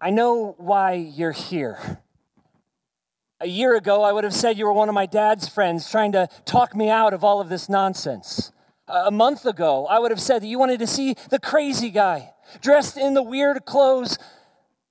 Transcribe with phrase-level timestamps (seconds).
[0.00, 2.00] I know why you're here.
[3.40, 6.12] A year ago, I would have said you were one of my dad's friends trying
[6.12, 8.52] to talk me out of all of this nonsense.
[8.86, 12.32] A month ago, I would have said that you wanted to see the crazy guy
[12.60, 14.18] dressed in the weird clothes,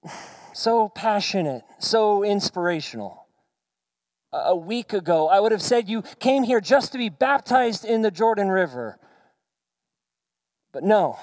[0.54, 3.28] so passionate, so inspirational.
[4.34, 8.02] A week ago, I would have said you came here just to be baptized in
[8.02, 9.00] the Jordan River.
[10.74, 11.18] But no,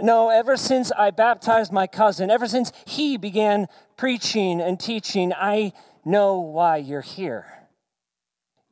[0.00, 5.72] no, ever since I baptized my cousin, ever since he began preaching and teaching, I
[6.04, 7.46] know why you're here.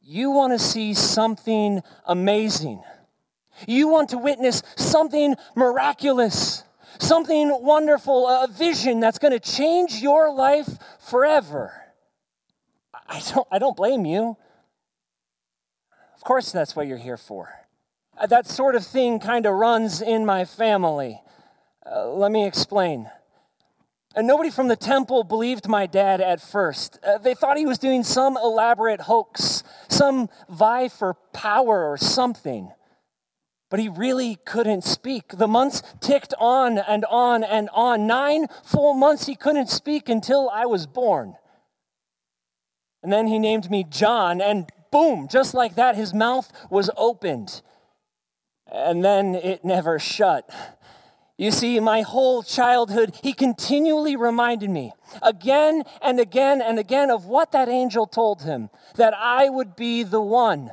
[0.03, 2.83] You want to see something amazing.
[3.67, 6.65] You want to witness something miraculous,
[6.99, 10.69] something wonderful, a vision that's going to change your life
[10.99, 11.73] forever.
[13.07, 14.37] I don't, I don't blame you.
[16.17, 17.64] Of course, that's what you're here for.
[18.17, 21.21] Uh, that sort of thing kind of runs in my family.
[21.85, 23.11] Uh, let me explain.
[24.15, 26.99] And nobody from the temple believed my dad at first.
[27.03, 32.71] Uh, they thought he was doing some elaborate hoax, some vie for power or something.
[33.71, 35.37] But he really couldn't speak.
[35.37, 38.07] The months ticked on and on and on.
[38.07, 41.35] Nine full months he couldn't speak until I was born.
[43.03, 47.61] And then he named me John, and boom, just like that, his mouth was opened
[48.71, 50.49] and then it never shut.
[51.37, 57.27] You see, my whole childhood, he continually reminded me again and again and again of
[57.27, 60.71] what that angel told him that I would be the one,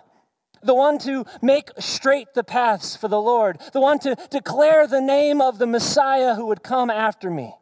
[0.61, 5.01] the one to make straight the paths for the Lord, the one to declare the
[5.01, 7.55] name of the Messiah who would come after me.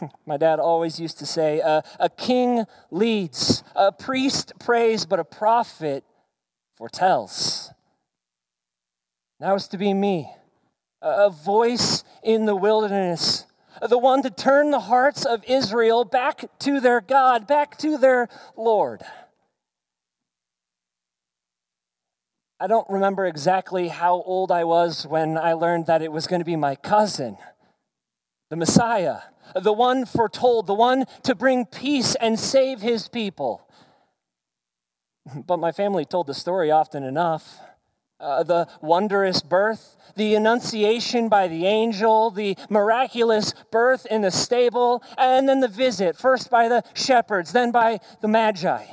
[0.26, 5.24] My dad always used to say, uh, A king leads, a priest prays, but a
[5.24, 6.04] prophet
[6.76, 7.70] foretells.
[9.40, 10.32] That was to be me,
[11.00, 13.46] a voice in the wilderness,
[13.88, 18.28] the one to turn the hearts of Israel back to their God, back to their
[18.56, 19.02] Lord.
[22.58, 26.40] I don't remember exactly how old I was when I learned that it was going
[26.40, 27.38] to be my cousin,
[28.50, 29.18] the Messiah,
[29.54, 33.64] the one foretold, the one to bring peace and save his people.
[35.46, 37.60] But my family told the story often enough
[38.20, 45.02] uh, the wondrous birth, the annunciation by the angel, the miraculous birth in the stable,
[45.16, 48.84] and then the visit, first by the shepherds, then by the magi.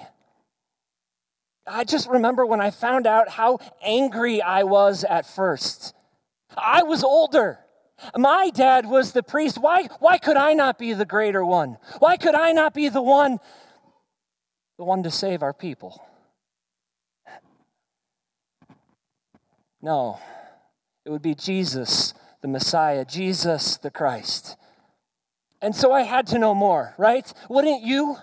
[1.67, 5.95] I just remember when I found out how angry I was at first.
[6.55, 7.59] I was older.
[8.15, 9.57] My dad was the priest.
[9.57, 11.77] Why, why could I not be the greater one?
[11.99, 13.39] Why could I not be the one,
[14.77, 16.05] the one to save our people?
[19.85, 20.19] No,
[21.05, 24.57] it would be Jesus, the Messiah, Jesus, the Christ.
[25.61, 27.31] And so I had to know more, right?
[27.51, 28.17] Wouldn't you?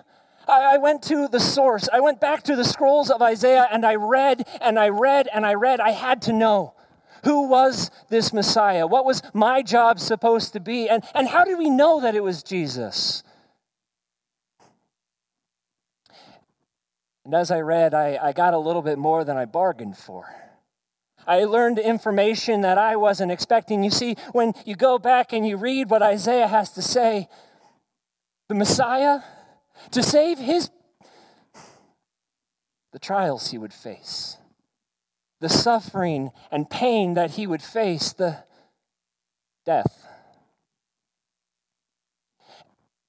[0.45, 1.87] I went to the source.
[1.93, 5.45] I went back to the scrolls of Isaiah and I read and I read and
[5.45, 5.79] I read.
[5.79, 6.73] I had to know
[7.23, 8.85] who was this Messiah?
[8.85, 10.89] What was my job supposed to be?
[10.89, 13.23] And, and how did we know that it was Jesus?
[17.23, 20.42] And as I read, I, I got a little bit more than I bargained for.
[21.27, 23.83] I learned information that I wasn't expecting.
[23.83, 27.27] You see, when you go back and you read what Isaiah has to say,
[28.49, 29.21] the Messiah,
[29.91, 30.69] to save his
[32.91, 34.37] the trials he would face,
[35.41, 38.43] the suffering and pain that he would face, the
[39.65, 40.07] death.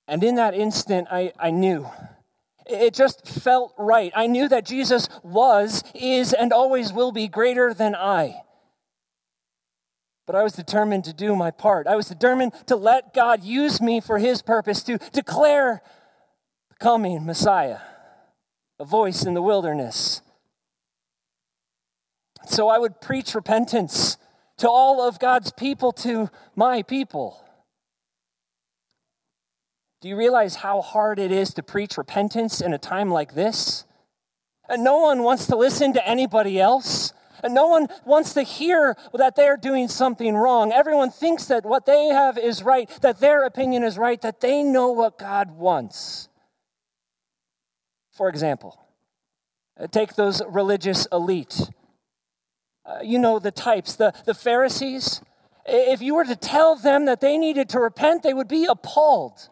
[0.09, 1.87] And in that instant, I, I knew
[2.67, 4.13] it just felt right.
[4.15, 8.43] I knew that Jesus was, is, and always will be greater than I.
[10.27, 11.87] But I was determined to do my part.
[11.87, 15.83] I was determined to let God use me for his purpose, to declare
[16.71, 17.81] the coming Messiah,
[18.79, 20.23] a voice in the wilderness.
[22.47, 24.17] So I would preach repentance
[24.59, 27.44] to all of God's people, to my people.
[30.05, 33.87] Do you realize how hard it is to preach repentance in a time like this?
[34.69, 37.15] And no one wants to listen to anybody else.
[37.43, 40.73] And no one wants to hear that they're doing something wrong.
[40.73, 44.63] Everyone thinks that what they have is right, that their opinion is right, that they
[44.63, 46.29] know what God wants.
[48.13, 48.79] For example,
[49.81, 51.71] uh, take those religious elite.
[52.85, 55.23] Uh, you know the types, the, the Pharisees.
[55.65, 59.49] If you were to tell them that they needed to repent, they would be appalled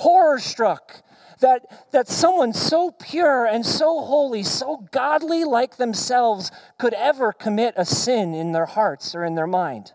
[0.00, 1.02] horror struck
[1.40, 7.74] that, that someone so pure and so holy, so godly like themselves, could ever commit
[7.76, 9.92] a sin in their hearts or in their mind.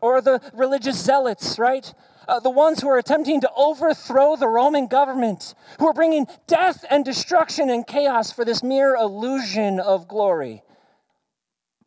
[0.00, 1.94] Or the religious zealots, right?
[2.28, 6.84] uh, the ones who are attempting to overthrow the Roman government, who are bringing death
[6.90, 10.62] and destruction and chaos for this mere illusion of glory.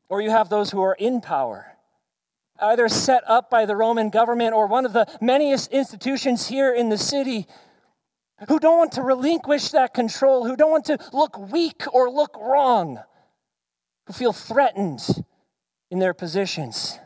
[0.10, 1.75] Or you have those who are in power,
[2.60, 6.90] either set up by the Roman government or one of the many institutions here in
[6.90, 7.48] the city,
[8.48, 12.36] who don't want to relinquish that control, who don't want to look weak or look
[12.40, 13.00] wrong,
[14.08, 15.24] who feel threatened
[15.90, 17.00] in their positions.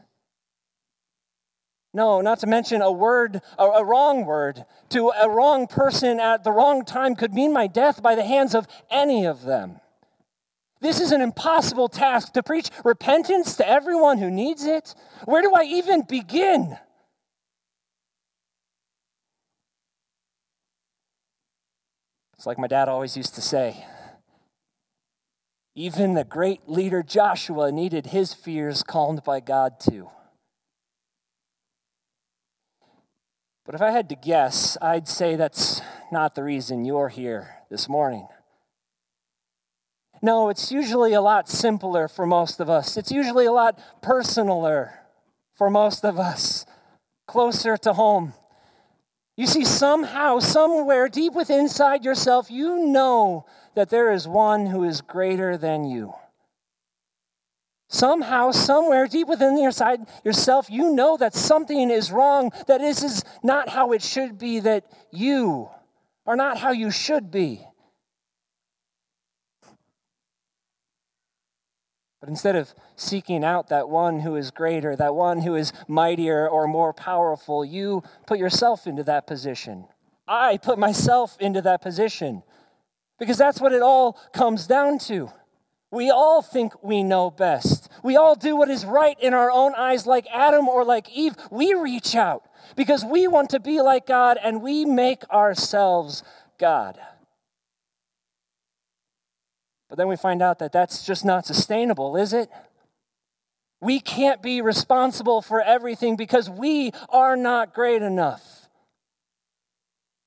[1.93, 6.43] No, not to mention a word, a, a, wrong word to a wrong person at
[6.43, 9.79] the wrong time could mean my death by the hands of any of them.
[10.81, 14.95] This is an impossible task to preach repentance to everyone who needs it.
[15.25, 16.77] Where do I even begin?
[22.37, 23.85] It's like my dad always used to say
[25.79, 30.09] even the great leader Joshua needed his fears calmed by God too.
[33.65, 37.87] But if I had to guess, I'd say that's not the reason you're here this
[37.87, 38.27] morning.
[40.21, 42.97] No, it's usually a lot simpler for most of us.
[42.97, 44.91] It's usually a lot personaler
[45.53, 46.65] for most of us,
[47.27, 48.33] closer to home.
[49.37, 53.45] You see, somehow, somewhere deep within inside yourself, you know
[53.75, 56.13] that there is one who is greater than you.
[57.87, 63.01] Somehow, somewhere deep within your side, yourself, you know that something is wrong, that this
[63.01, 65.69] is not how it should be, that you
[66.25, 67.65] are not how you should be.
[72.19, 76.47] But instead of seeking out that one who is greater, that one who is mightier
[76.49, 79.85] or more powerful, you put yourself into that position.
[80.27, 82.43] I put myself into that position
[83.17, 85.31] because that's what it all comes down to.
[85.91, 87.89] We all think we know best.
[88.03, 91.35] We all do what is right in our own eyes, like Adam or like Eve.
[91.49, 92.43] We reach out
[92.75, 96.23] because we want to be like God and we make ourselves
[96.59, 96.99] God.
[99.89, 102.49] But then we find out that that's just not sustainable, is it?
[103.81, 108.69] We can't be responsible for everything because we are not great enough.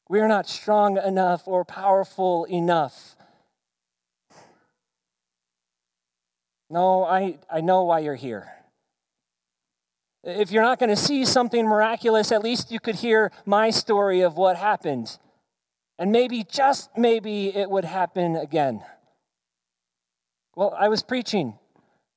[0.09, 3.17] We are not strong enough or powerful enough.
[6.69, 8.51] No, I, I know why you're here.
[10.25, 14.23] If you're not going to see something miraculous, at least you could hear my story
[14.23, 15.19] of what happened.
[15.99, 18.83] And maybe, just maybe, it would happen again.
[20.55, 21.59] Well, I was preaching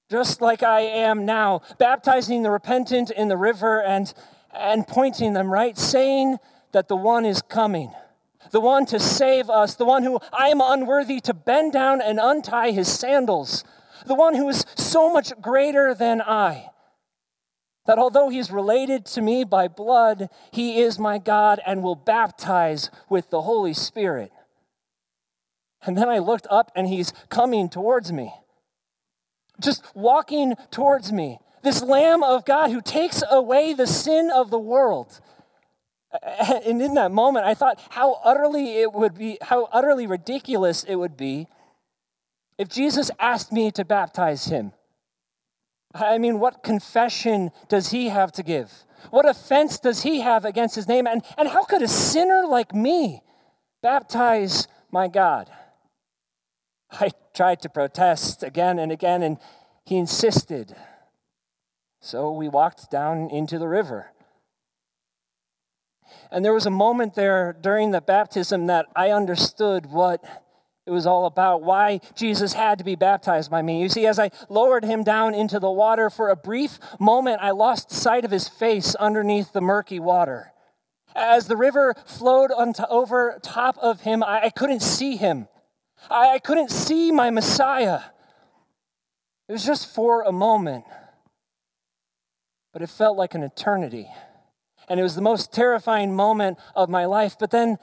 [0.09, 4.13] just like I am now, baptizing the repentant in the river and,
[4.53, 5.75] and pointing them, right?
[5.77, 6.37] Saying
[6.73, 7.91] that the one is coming,
[8.51, 12.19] the one to save us, the one who I am unworthy to bend down and
[12.21, 13.63] untie his sandals
[14.05, 16.69] the one who is so much greater than I.
[17.85, 22.89] That although he's related to me by blood, he is my God and will baptize
[23.09, 24.31] with the Holy Spirit.
[25.85, 28.33] And then I looked up and he's coming towards me,
[29.59, 31.39] just walking towards me.
[31.63, 35.19] This Lamb of God who takes away the sin of the world.
[36.61, 40.95] And in that moment, I thought how utterly it would be, how utterly ridiculous it
[40.95, 41.47] would be
[42.57, 44.71] if Jesus asked me to baptize him,
[45.93, 48.85] I mean, what confession does he have to give?
[49.11, 51.07] What offense does he have against his name?
[51.07, 53.21] And, and how could a sinner like me
[53.81, 55.50] baptize my God?
[56.99, 59.37] I tried to protest again and again, and
[59.85, 60.75] he insisted.
[61.99, 64.11] So we walked down into the river.
[66.31, 70.23] And there was a moment there during the baptism that I understood what
[70.85, 73.81] it was all about why Jesus had to be baptized by me.
[73.81, 77.51] You see, as I lowered him down into the water for a brief moment, I
[77.51, 80.51] lost sight of his face underneath the murky water.
[81.15, 85.47] As the river flowed over top of him, I, I couldn't see him.
[86.09, 88.01] I, I couldn't see my Messiah.
[89.47, 90.85] It was just for a moment,
[92.73, 94.07] but it felt like an eternity.
[94.89, 97.37] And it was the most terrifying moment of my life.
[97.39, 97.77] But then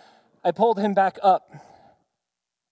[0.45, 1.51] I pulled him back up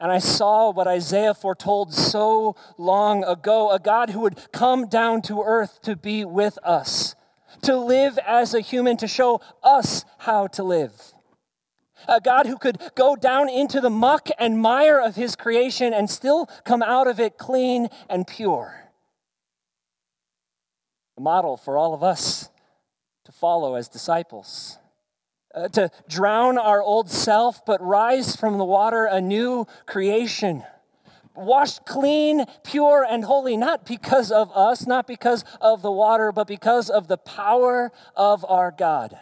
[0.01, 5.21] and I saw what Isaiah foretold so long ago a God who would come down
[5.23, 7.15] to earth to be with us,
[7.63, 11.13] to live as a human, to show us how to live.
[12.09, 16.09] A God who could go down into the muck and mire of his creation and
[16.11, 18.91] still come out of it clean and pure.
[21.17, 22.49] A model for all of us
[23.25, 24.79] to follow as disciples
[25.55, 30.65] uh, to drown our old self, but rise from the water a new creation.
[31.35, 36.47] Washed clean, pure, and holy, not because of us, not because of the water, but
[36.47, 39.19] because of the power of our God.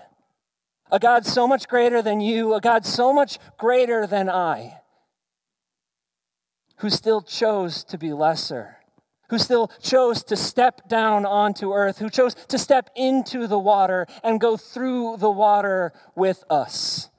[0.90, 4.80] A God so much greater than you, a God so much greater than I,
[6.78, 8.76] who still chose to be lesser,
[9.28, 14.07] who still chose to step down onto earth, who chose to step into the water
[14.25, 17.11] and go through the water with us.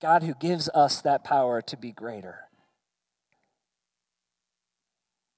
[0.00, 2.42] God who gives us that power to be greater.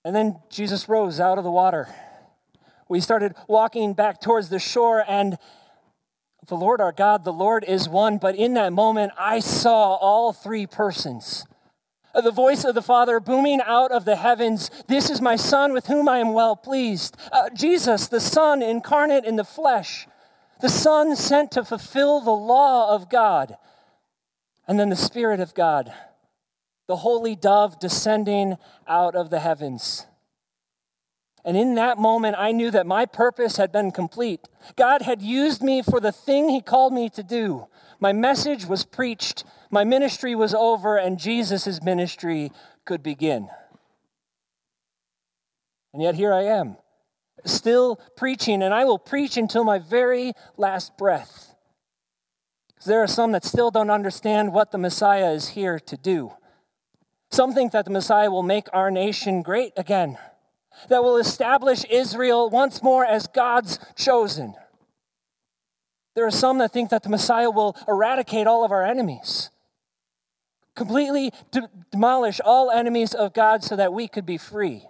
[0.05, 1.89] And then Jesus rose out of the water.
[2.91, 5.39] We started walking back towards the shore, and
[6.49, 8.19] the Lord our God, the Lord is one.
[8.19, 11.47] But in that moment, I saw all three persons.
[12.13, 15.87] The voice of the Father booming out of the heavens This is my Son with
[15.87, 17.17] whom I am well pleased.
[17.31, 20.09] Uh, Jesus, the Son incarnate in the flesh,
[20.61, 23.57] the Son sent to fulfill the law of God.
[24.67, 25.95] And then the Spirit of God
[26.91, 28.57] the holy dove descending
[28.89, 30.07] out of the heavens.
[31.45, 34.41] And in that moment, I knew that my purpose had been complete.
[34.77, 37.67] God had used me for the thing He called me to do.
[37.99, 42.51] My message was preached, my ministry was over, and Jesus' ministry
[42.85, 43.49] could begin.
[45.93, 46.77] And yet here I am,
[47.45, 51.55] still preaching, and I will preach until my very last breath.
[52.69, 56.33] Because there are some that still don't understand what the Messiah is here to do.
[57.31, 60.19] Some think that the Messiah will make our nation great again,
[60.89, 64.55] that will establish Israel once more as God's chosen.
[66.15, 69.51] There are some that think that the Messiah will eradicate all of our enemies,
[70.75, 74.87] completely de- demolish all enemies of God so that we could be free.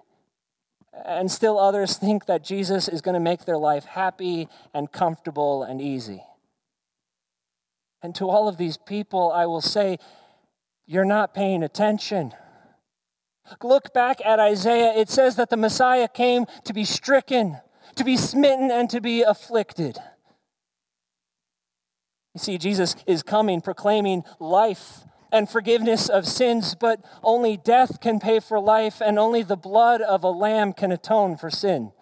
[1.04, 5.62] And still others think that Jesus is going to make their life happy and comfortable
[5.62, 6.22] and easy.
[8.02, 9.98] And to all of these people, I will say,
[10.86, 12.32] you're not paying attention.
[13.62, 14.92] Look back at Isaiah.
[14.94, 17.58] It says that the Messiah came to be stricken,
[17.96, 19.98] to be smitten, and to be afflicted.
[22.34, 25.00] You see, Jesus is coming proclaiming life
[25.32, 30.00] and forgiveness of sins, but only death can pay for life, and only the blood
[30.00, 31.92] of a lamb can atone for sin.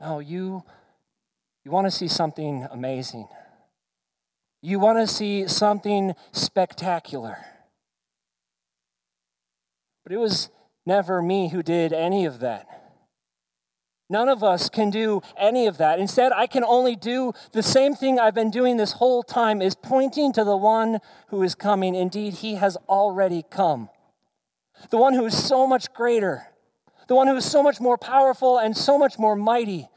[0.00, 0.62] No, you
[1.64, 3.26] you want to see something amazing.
[4.64, 7.36] You want to see something spectacular.
[10.02, 10.48] But it was
[10.86, 12.66] never me who did any of that.
[14.08, 15.98] None of us can do any of that.
[15.98, 19.74] Instead, I can only do the same thing I've been doing this whole time is
[19.74, 21.94] pointing to the one who is coming.
[21.94, 23.90] Indeed, he has already come.
[24.88, 26.46] The one who is so much greater,
[27.06, 29.90] the one who is so much more powerful and so much more mighty,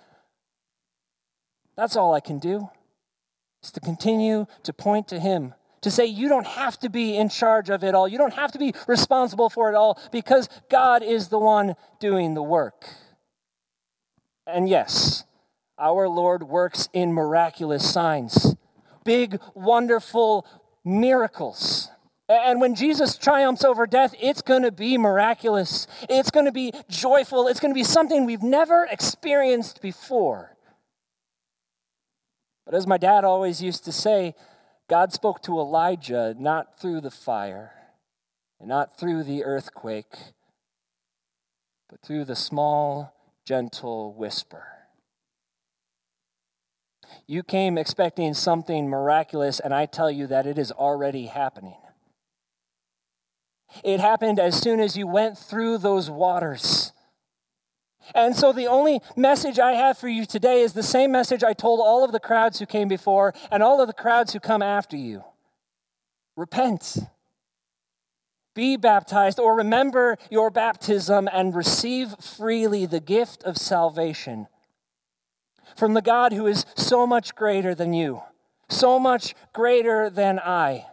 [1.77, 2.69] that's all I can do,
[3.67, 7.29] is to continue to point to Him, to say, You don't have to be in
[7.29, 8.07] charge of it all.
[8.07, 12.33] You don't have to be responsible for it all because God is the one doing
[12.33, 12.88] the work.
[14.45, 15.25] And yes,
[15.77, 18.55] our Lord works in miraculous signs,
[19.03, 20.47] big, wonderful
[20.83, 21.89] miracles.
[22.29, 25.88] And when Jesus triumphs over death, it's going to be miraculous.
[26.09, 27.47] It's going to be joyful.
[27.47, 30.56] It's going to be something we've never experienced before.
[32.67, 34.36] But as my dad always used to say,
[34.89, 37.71] God spoke to Elijah not through the fire
[38.59, 40.13] and not through the earthquake,
[41.89, 44.65] but through the small, gentle whisper.
[47.25, 51.77] You came expecting something miraculous, and I tell you that it is already happening.
[53.81, 56.91] It happened as soon as you went through those waters.
[58.15, 61.53] And so, the only message I have for you today is the same message I
[61.53, 64.61] told all of the crowds who came before and all of the crowds who come
[64.61, 65.23] after you
[66.35, 66.99] repent,
[68.53, 74.47] be baptized, or remember your baptism and receive freely the gift of salvation
[75.75, 78.21] from the God who is so much greater than you,
[78.69, 80.85] so much greater than I,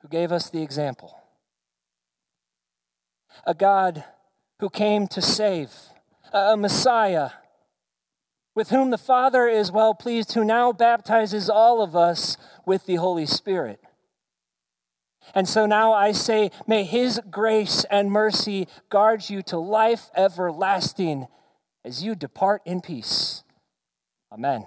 [0.00, 1.16] who gave us the example.
[3.46, 4.04] A God
[4.60, 5.72] who came to save,
[6.32, 7.30] a Messiah
[8.54, 12.96] with whom the Father is well pleased, who now baptizes all of us with the
[12.96, 13.80] Holy Spirit.
[15.34, 21.26] And so now I say, may His grace and mercy guard you to life everlasting
[21.84, 23.42] as you depart in peace.
[24.32, 24.66] Amen.